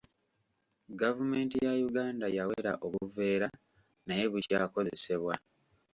[1.01, 3.47] Gavumenti ya Uganda yawera obuveera
[4.07, 5.33] naye bukyakozesebwa.